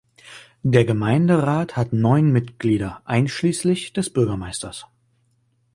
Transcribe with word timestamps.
Der 0.63 0.83
Gemeinderat 0.83 1.75
hat 1.77 1.93
neun 1.93 2.31
Mitglieder 2.31 3.03
einschließlich 3.05 3.93
des 3.93 4.09
Bürgermeisters. 4.11 4.87